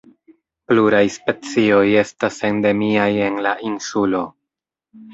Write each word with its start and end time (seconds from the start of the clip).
Pluraj 0.71 1.01
specioj 1.17 1.83
estas 2.01 2.41
endemiaj 2.51 3.09
en 3.31 3.41
la 3.49 3.55
insulo. 3.75 4.27